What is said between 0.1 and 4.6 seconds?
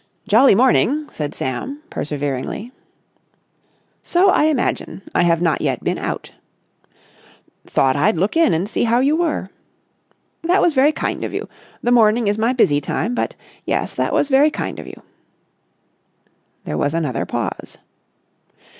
"Jolly morning," said Sam, perseveringly. "So I